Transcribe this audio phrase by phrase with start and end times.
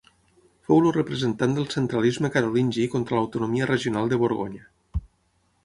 [0.69, 5.01] Fou el representant del centralisme carolingi contra l'autonomia regional de Borgonya.